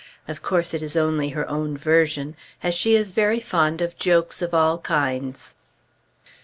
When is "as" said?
2.63-2.73